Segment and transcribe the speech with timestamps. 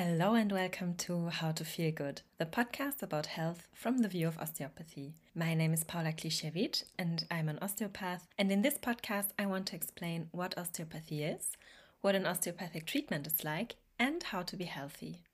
[0.00, 4.28] Hello and welcome to How to Feel Good, the podcast about health from the view
[4.28, 5.14] of osteopathy.
[5.34, 8.28] My name is Paula Kliszewicz and I'm an osteopath.
[8.38, 11.56] And in this podcast, I want to explain what osteopathy is,
[12.00, 15.24] what an osteopathic treatment is like, and how to be healthy.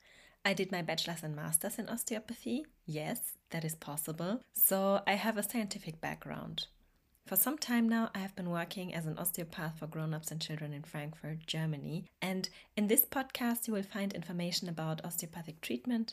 [0.47, 2.65] I did my bachelor's and master's in osteopathy.
[2.87, 4.41] Yes, that is possible.
[4.55, 6.69] So I have a scientific background.
[7.27, 10.43] For some time now, I have been working as an osteopath for grown ups and
[10.43, 12.05] children in Frankfurt, Germany.
[12.21, 16.13] And in this podcast, you will find information about osteopathic treatment,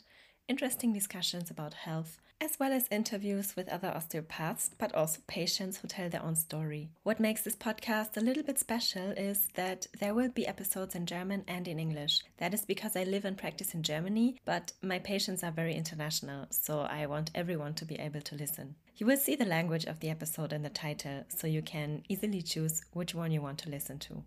[0.52, 5.88] interesting discussions about health, as well as interviews with other osteopaths, but also patients who
[5.88, 6.90] tell their own story.
[7.04, 11.06] What makes this podcast a little bit special is that there will be episodes in
[11.06, 12.20] German and in English.
[12.36, 16.48] That is because I live and practice in Germany, but my patients are very international,
[16.50, 18.74] so I want everyone to be able to listen.
[18.98, 22.42] You will see the language of the episode in the title, so you can easily
[22.42, 24.22] choose which one you want to listen to.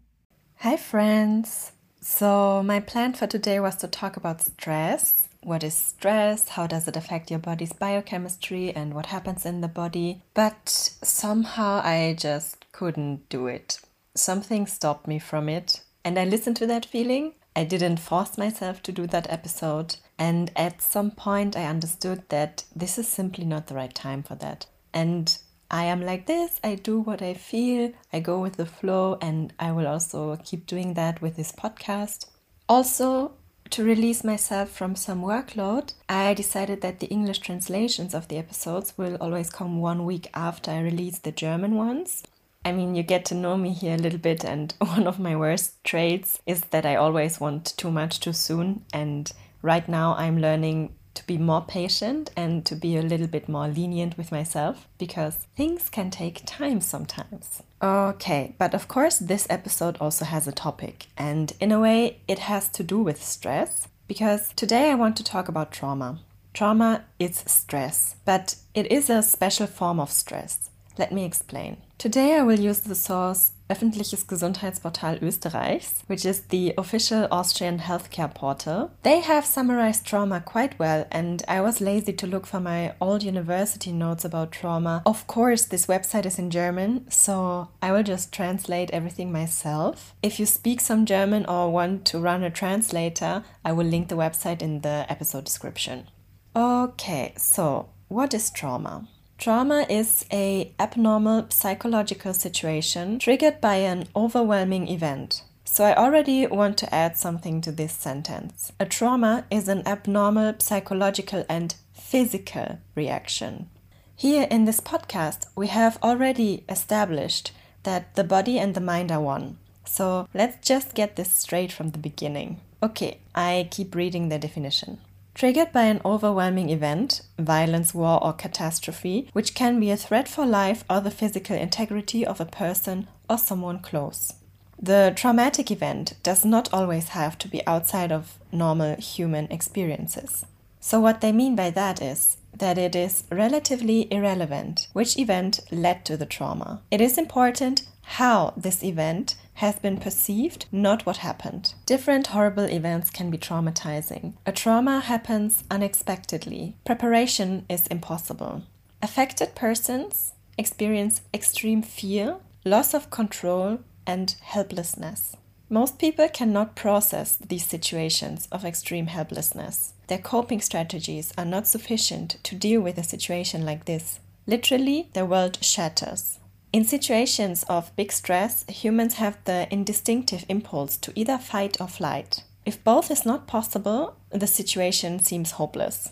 [0.61, 1.73] Hi, friends!
[2.01, 6.87] So, my plan for today was to talk about stress what is stress, how does
[6.87, 10.23] it affect your body's biochemistry, and what happens in the body.
[10.33, 13.79] But somehow I just couldn't do it.
[14.15, 17.33] Something stopped me from it, and I listened to that feeling.
[17.55, 22.63] I didn't force myself to do that episode, and at some point I understood that
[22.75, 24.65] this is simply not the right time for that.
[24.93, 25.37] And
[25.69, 29.53] I am like this, I do what I feel, I go with the flow, and
[29.59, 32.27] I will also keep doing that with this podcast.
[32.67, 33.33] Also,
[33.71, 38.97] to release myself from some workload, I decided that the English translations of the episodes
[38.97, 42.23] will always come one week after I release the German ones.
[42.63, 45.35] I mean, you get to know me here a little bit, and one of my
[45.35, 48.85] worst traits is that I always want too much too soon.
[48.93, 53.47] And right now, I'm learning to be more patient and to be a little bit
[53.47, 57.63] more lenient with myself because things can take time sometimes.
[57.81, 62.39] Okay, but of course, this episode also has a topic, and in a way, it
[62.39, 66.19] has to do with stress because today I want to talk about trauma.
[66.53, 70.69] Trauma is stress, but it is a special form of stress.
[70.97, 71.77] Let me explain.
[71.97, 78.31] Today I will use the source Öffentliches Gesundheitsportal Österreichs, which is the official Austrian healthcare
[78.31, 78.91] portal.
[79.01, 83.23] They have summarized trauma quite well, and I was lazy to look for my old
[83.23, 85.01] university notes about trauma.
[85.05, 90.13] Of course, this website is in German, so I will just translate everything myself.
[90.21, 94.15] If you speak some German or want to run a translator, I will link the
[94.15, 96.07] website in the episode description.
[96.55, 99.07] Okay, so what is trauma?
[99.45, 105.43] Trauma is a abnormal psychological situation triggered by an overwhelming event.
[105.65, 108.71] So I already want to add something to this sentence.
[108.79, 113.69] A trauma is an abnormal psychological and physical reaction.
[114.15, 117.51] Here in this podcast, we have already established
[117.83, 119.59] that the body and the mind are one.
[119.85, 122.61] So let's just get this straight from the beginning.
[122.81, 124.97] Okay, I keep reading the definition
[125.35, 130.45] triggered by an overwhelming event, violence, war, or catastrophe, which can be a threat for
[130.45, 134.33] life or the physical integrity of a person or someone close.
[134.81, 140.45] The traumatic event does not always have to be outside of normal human experiences.
[140.79, 146.05] So, what they mean by that is that it is relatively irrelevant which event led
[146.05, 146.81] to the trauma.
[146.91, 151.73] It is important how this event has been perceived, not what happened.
[151.85, 154.33] Different horrible events can be traumatizing.
[154.45, 156.75] A trauma happens unexpectedly.
[156.85, 158.63] Preparation is impossible.
[159.01, 165.35] Affected persons experience extreme fear, loss of control, and helplessness.
[165.75, 169.91] Most people cannot process these situations of extreme helplessness.
[170.07, 174.21] Their coping strategies are not sufficient to deal with a situation like this.
[174.47, 176.39] Literally, their world shatters.
[176.71, 182.45] In situations of big stress, humans have the instinctive impulse to either fight or flight.
[182.65, 186.09] If both is not possible, the situation seems hopeless.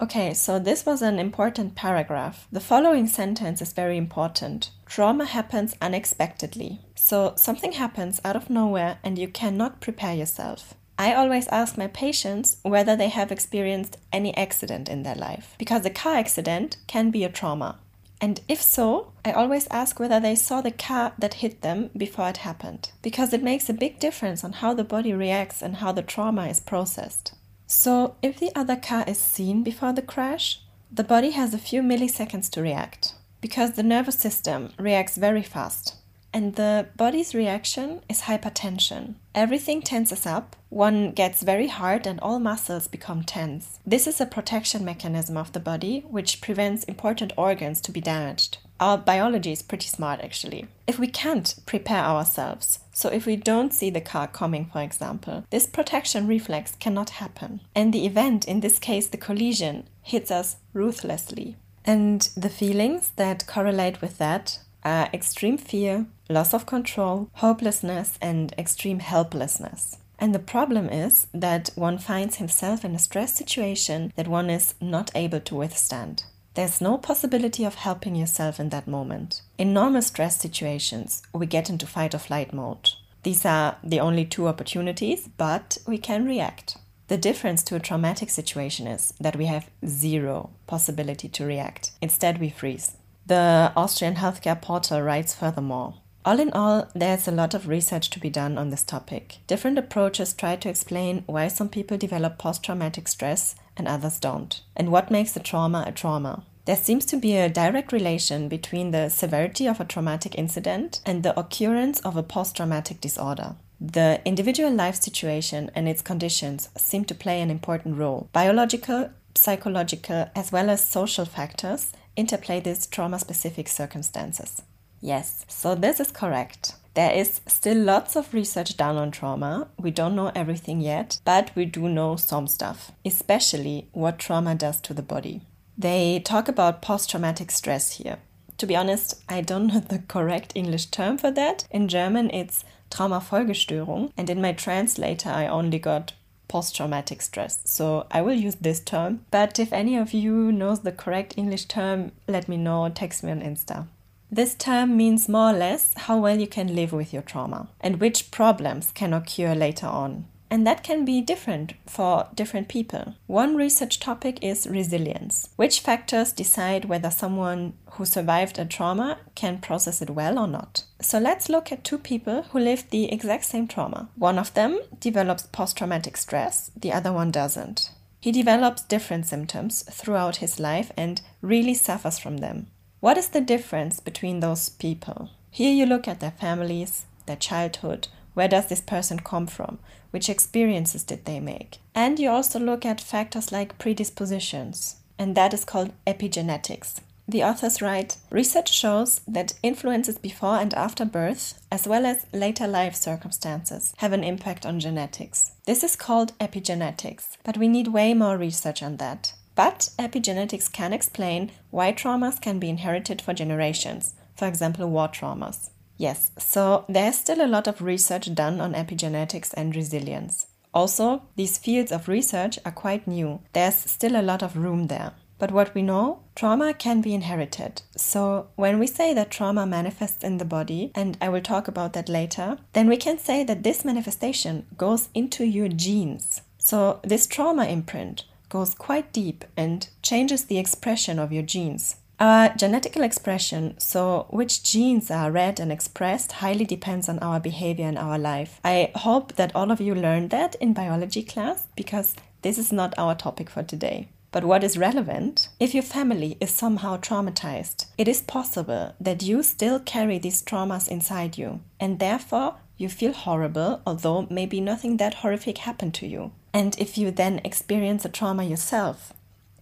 [0.00, 2.46] Okay, so this was an important paragraph.
[2.52, 4.70] The following sentence is very important.
[4.86, 6.80] Trauma happens unexpectedly.
[6.94, 10.74] So something happens out of nowhere and you cannot prepare yourself.
[10.96, 15.84] I always ask my patients whether they have experienced any accident in their life, because
[15.84, 17.78] a car accident can be a trauma.
[18.20, 22.28] And if so, I always ask whether they saw the car that hit them before
[22.28, 25.92] it happened, because it makes a big difference on how the body reacts and how
[25.92, 27.34] the trauma is processed.
[27.70, 31.82] So, if the other car is seen before the crash, the body has a few
[31.82, 33.12] milliseconds to react,
[33.42, 35.96] because the nervous system reacts very fast.
[36.32, 39.16] And the body's reaction is hypertension.
[39.34, 43.80] Everything tenses up, one gets very hard, and all muscles become tense.
[43.86, 48.58] This is a protection mechanism of the body which prevents important organs to be damaged.
[48.80, 50.68] Our biology is pretty smart actually.
[50.86, 55.44] If we can't prepare ourselves, so if we don't see the car coming, for example,
[55.50, 57.60] this protection reflex cannot happen.
[57.74, 61.56] And the event, in this case the collision, hits us ruthlessly.
[61.84, 68.54] And the feelings that correlate with that are extreme fear, loss of control, hopelessness, and
[68.56, 69.96] extreme helplessness.
[70.18, 74.74] And the problem is that one finds himself in a stress situation that one is
[74.80, 76.24] not able to withstand.
[76.58, 79.42] There's no possibility of helping yourself in that moment.
[79.58, 82.90] In normal stress situations, we get into fight or flight mode.
[83.22, 86.76] These are the only two opportunities, but we can react.
[87.06, 91.92] The difference to a traumatic situation is that we have zero possibility to react.
[92.02, 92.96] Instead, we freeze.
[93.24, 95.94] The Austrian Healthcare Portal writes furthermore
[96.28, 99.38] all in all, there's a lot of research to be done on this topic.
[99.46, 104.60] Different approaches try to explain why some people develop post traumatic stress and others don't,
[104.76, 106.42] and what makes a trauma a trauma.
[106.66, 111.22] There seems to be a direct relation between the severity of a traumatic incident and
[111.22, 113.54] the occurrence of a post traumatic disorder.
[113.80, 118.28] The individual life situation and its conditions seem to play an important role.
[118.32, 124.60] Biological, psychological, as well as social factors interplay these trauma specific circumstances.
[125.00, 126.74] Yes, so this is correct.
[126.98, 129.68] There is still lots of research done on trauma.
[129.78, 134.80] We don't know everything yet, but we do know some stuff, especially what trauma does
[134.80, 135.42] to the body.
[135.78, 138.18] They talk about post traumatic stress here.
[138.56, 141.68] To be honest, I don't know the correct English term for that.
[141.70, 146.14] In German, it's Traumafolgestörung, and in my translator, I only got
[146.48, 147.60] post traumatic stress.
[147.64, 149.20] So I will use this term.
[149.30, 153.30] But if any of you knows the correct English term, let me know, text me
[153.30, 153.86] on Insta.
[154.30, 158.00] This term means more or less how well you can live with your trauma and
[158.00, 160.26] which problems can occur later on.
[160.50, 163.14] And that can be different for different people.
[163.26, 165.50] One research topic is resilience.
[165.56, 170.84] Which factors decide whether someone who survived a trauma can process it well or not?
[171.02, 174.08] So let's look at two people who lived the exact same trauma.
[174.16, 177.90] One of them develops post traumatic stress, the other one doesn't.
[178.20, 182.68] He develops different symptoms throughout his life and really suffers from them.
[183.00, 185.30] What is the difference between those people?
[185.50, 189.78] Here you look at their families, their childhood, where does this person come from?
[190.10, 191.78] Which experiences did they make?
[191.94, 197.00] And you also look at factors like predispositions, and that is called epigenetics.
[197.28, 202.66] The authors write Research shows that influences before and after birth, as well as later
[202.66, 205.52] life circumstances, have an impact on genetics.
[205.66, 209.34] This is called epigenetics, but we need way more research on that.
[209.58, 215.70] But epigenetics can explain why traumas can be inherited for generations, for example, war traumas.
[215.96, 220.46] Yes, so there's still a lot of research done on epigenetics and resilience.
[220.72, 223.40] Also, these fields of research are quite new.
[223.52, 225.14] There's still a lot of room there.
[225.40, 227.82] But what we know, trauma can be inherited.
[227.96, 231.94] So, when we say that trauma manifests in the body, and I will talk about
[231.94, 236.42] that later, then we can say that this manifestation goes into your genes.
[236.58, 241.96] So, this trauma imprint goes quite deep and changes the expression of your genes.
[242.20, 247.86] Our genetical expression, so which genes are read and expressed, highly depends on our behavior
[247.86, 248.60] in our life.
[248.64, 252.94] I hope that all of you learned that in biology class because this is not
[252.98, 254.08] our topic for today.
[254.30, 255.48] But what is relevant?
[255.58, 260.88] If your family is somehow traumatized, it is possible that you still carry these traumas
[260.88, 266.32] inside you, and therefore you feel horrible, although maybe nothing that horrific happened to you.
[266.52, 269.12] And if you then experience a trauma yourself,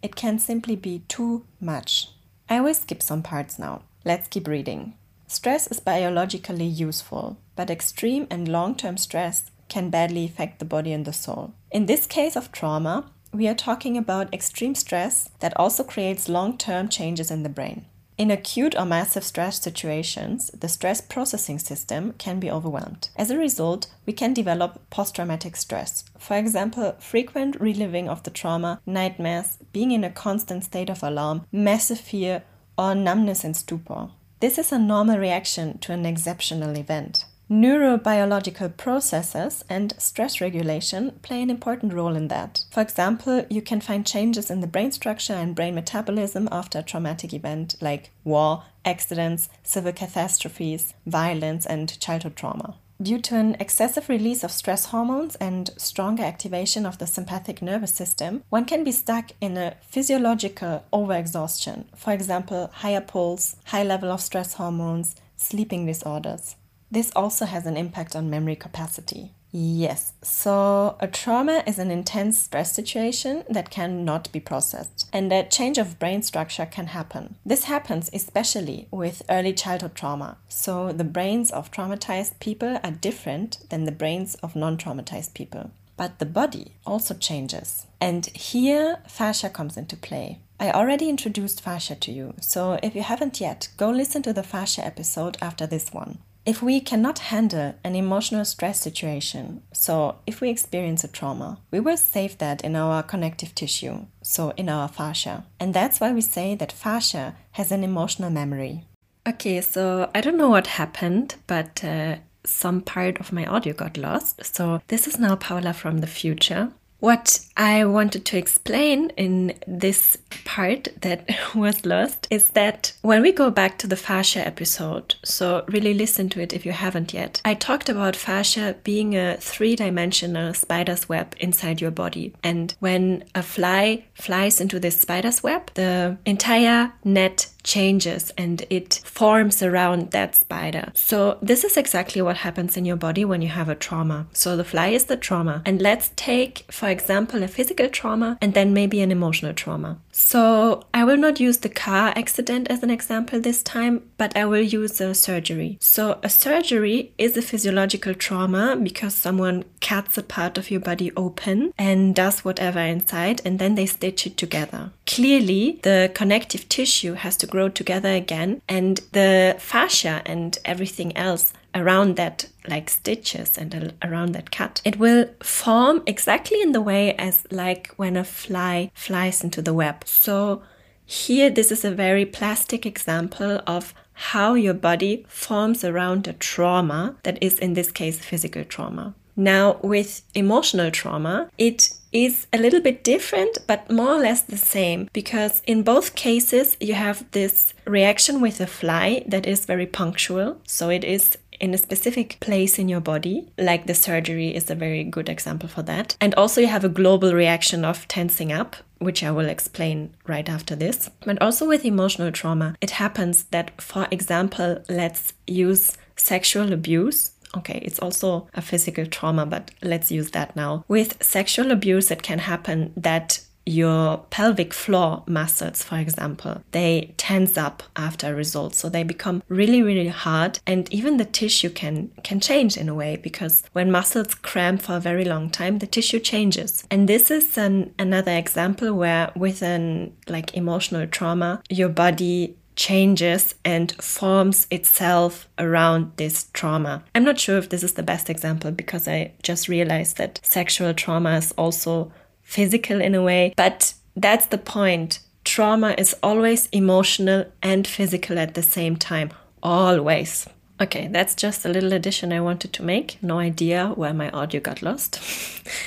[0.02, 2.10] it can simply be too much.
[2.48, 3.82] I will skip some parts now.
[4.04, 4.94] Let's keep reading.
[5.26, 10.92] Stress is biologically useful, but extreme and long term stress can badly affect the body
[10.92, 11.54] and the soul.
[11.72, 16.56] In this case of trauma, we are talking about extreme stress that also creates long
[16.56, 17.86] term changes in the brain.
[18.18, 23.10] In acute or massive stress situations, the stress processing system can be overwhelmed.
[23.14, 26.02] As a result, we can develop post traumatic stress.
[26.18, 31.44] For example, frequent reliving of the trauma, nightmares, being in a constant state of alarm,
[31.52, 32.42] massive fear,
[32.78, 34.08] or numbness and stupor.
[34.40, 37.26] This is a normal reaction to an exceptional event.
[37.48, 42.64] Neurobiological processes and stress regulation play an important role in that.
[42.72, 46.82] For example, you can find changes in the brain structure and brain metabolism after a
[46.82, 52.78] traumatic event like war, accidents, civil catastrophes, violence, and childhood trauma.
[53.00, 57.92] Due to an excessive release of stress hormones and stronger activation of the sympathetic nervous
[57.92, 64.10] system, one can be stuck in a physiological overexhaustion, for example, higher pulse, high level
[64.10, 66.56] of stress hormones, sleeping disorders.
[66.96, 69.32] This also has an impact on memory capacity.
[69.52, 75.42] Yes, so a trauma is an intense stress situation that cannot be processed, and a
[75.42, 77.34] change of brain structure can happen.
[77.44, 83.58] This happens especially with early childhood trauma, so the brains of traumatized people are different
[83.68, 85.72] than the brains of non traumatized people.
[85.98, 90.38] But the body also changes, and here fascia comes into play.
[90.58, 94.42] I already introduced fascia to you, so if you haven't yet, go listen to the
[94.42, 96.20] fascia episode after this one.
[96.46, 101.80] If we cannot handle an emotional stress situation, so if we experience a trauma, we
[101.80, 105.44] will save that in our connective tissue, so in our fascia.
[105.58, 108.84] And that's why we say that fascia has an emotional memory.
[109.28, 113.96] Okay, so I don't know what happened, but uh, some part of my audio got
[113.96, 114.44] lost.
[114.44, 116.70] So this is now Paula from the future.
[116.98, 123.32] What I wanted to explain in this part that was lost is that when we
[123.32, 127.42] go back to the fascia episode, so really listen to it if you haven't yet,
[127.44, 132.32] I talked about fascia being a three dimensional spider's web inside your body.
[132.42, 139.02] And when a fly flies into this spider's web, the entire net changes and it
[139.04, 140.92] forms around that spider.
[140.94, 144.28] So, this is exactly what happens in your body when you have a trauma.
[144.32, 145.62] So, the fly is the trauma.
[145.66, 149.98] And let's take, for example, a physical trauma and then maybe an emotional trauma.
[150.12, 154.46] So, I will not use the car accident as an example this time, but I
[154.46, 155.76] will use a surgery.
[155.80, 161.12] So, a surgery is a physiological trauma because someone cuts a part of your body
[161.16, 164.90] open and does whatever inside, and then they stitch it together.
[165.06, 171.52] Clearly, the connective tissue has to grow together again, and the fascia and everything else
[171.74, 177.14] around that like stitches and around that cut it will form exactly in the way
[177.16, 180.62] as like when a fly flies into the web so
[181.04, 183.92] here this is a very plastic example of
[184.30, 189.78] how your body forms around a trauma that is in this case physical trauma now
[189.82, 195.08] with emotional trauma it is a little bit different, but more or less the same,
[195.12, 200.58] because in both cases you have this reaction with a fly that is very punctual.
[200.64, 204.74] So it is in a specific place in your body, like the surgery is a
[204.74, 206.16] very good example for that.
[206.20, 210.48] And also, you have a global reaction of tensing up, which I will explain right
[210.48, 211.10] after this.
[211.24, 217.80] But also with emotional trauma, it happens that, for example, let's use sexual abuse Okay,
[217.82, 220.84] it's also a physical trauma, but let's use that now.
[220.88, 227.58] With sexual abuse, it can happen that your pelvic floor muscles, for example, they tense
[227.58, 228.74] up after a result.
[228.74, 230.60] So they become really, really hard.
[230.66, 234.96] And even the tissue can, can change in a way because when muscles cramp for
[234.96, 236.84] a very long time, the tissue changes.
[236.90, 243.54] And this is an, another example where with an like emotional trauma, your body changes
[243.64, 247.02] and forms itself around this trauma.
[247.14, 250.94] I'm not sure if this is the best example because I just realized that sexual
[250.94, 255.20] trauma is also physical in a way, but that's the point.
[255.44, 259.30] Trauma is always emotional and physical at the same time,
[259.62, 260.48] always.
[260.78, 263.22] Okay, that's just a little addition I wanted to make.
[263.22, 265.20] No idea where my audio got lost.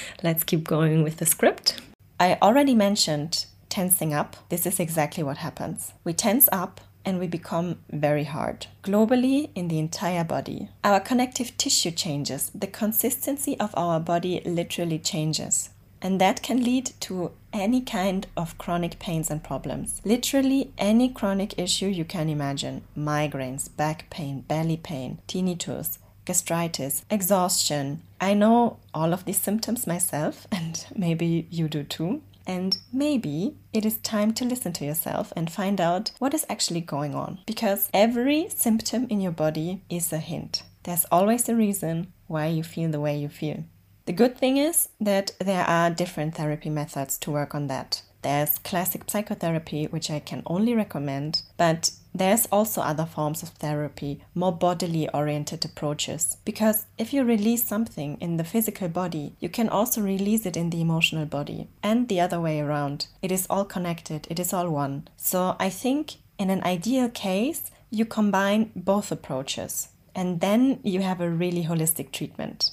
[0.23, 1.79] Let's keep going with the script.
[2.19, 5.93] I already mentioned tensing up, this is exactly what happens.
[6.03, 8.67] We tense up and we become very hard.
[8.83, 10.69] Globally, in the entire body.
[10.83, 15.69] Our connective tissue changes, the consistency of our body literally changes.
[16.01, 20.01] And that can lead to any kind of chronic pains and problems.
[20.05, 28.01] Literally any chronic issue you can imagine migraines, back pain, belly pain, tinnitus, gastritis, exhaustion.
[28.21, 32.21] I know all of these symptoms myself, and maybe you do too.
[32.47, 36.81] And maybe it is time to listen to yourself and find out what is actually
[36.81, 37.39] going on.
[37.45, 40.63] Because every symptom in your body is a hint.
[40.83, 43.63] There's always a reason why you feel the way you feel.
[44.05, 48.01] The good thing is that there are different therapy methods to work on that.
[48.21, 54.21] There's classic psychotherapy, which I can only recommend, but there's also other forms of therapy,
[54.33, 56.37] more bodily oriented approaches.
[56.43, 60.69] Because if you release something in the physical body, you can also release it in
[60.69, 63.07] the emotional body, and the other way around.
[63.21, 65.07] It is all connected, it is all one.
[65.17, 71.21] So I think in an ideal case, you combine both approaches, and then you have
[71.21, 72.71] a really holistic treatment.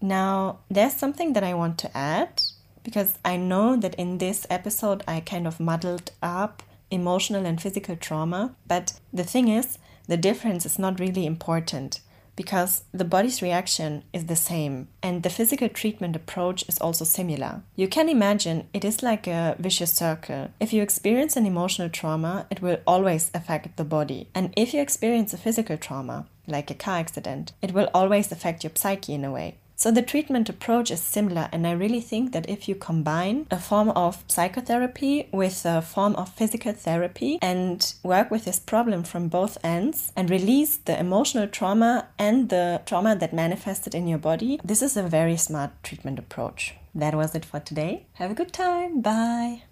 [0.00, 2.42] Now, there's something that I want to add
[2.82, 6.62] because I know that in this episode I kind of muddled up
[6.92, 8.54] emotional and physical trauma.
[8.66, 12.00] But the thing is, the difference is not really important
[12.34, 17.62] because the body's reaction is the same and the physical treatment approach is also similar.
[17.76, 20.48] You can imagine it is like a vicious circle.
[20.58, 24.28] If you experience an emotional trauma, it will always affect the body.
[24.34, 28.64] And if you experience a physical trauma, like a car accident, it will always affect
[28.64, 29.58] your psyche in a way.
[29.82, 33.58] So the treatment approach is similar, and I really think that if you combine a
[33.58, 39.26] form of psychotherapy with a form of physical therapy and work with this problem from
[39.26, 44.60] both ends and release the emotional trauma and the trauma that manifested in your body,
[44.62, 46.76] this is a very smart treatment approach.
[46.94, 48.06] That was it for today.
[48.12, 49.00] Have a good time.
[49.00, 49.62] Bye.